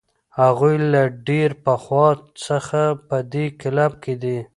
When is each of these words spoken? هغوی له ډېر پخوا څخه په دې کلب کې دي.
هغوی 0.39 0.75
له 0.93 1.01
ډېر 1.27 1.49
پخوا 1.65 2.07
څخه 2.45 2.81
په 3.07 3.17
دې 3.33 3.45
کلب 3.61 3.91
کې 4.03 4.13
دي. 4.23 4.37